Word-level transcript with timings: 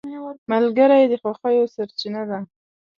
ملګری 0.51 1.03
د 1.11 1.13
خوښیو 1.21 1.71
سرچینه 1.75 2.21
ده 2.29 2.39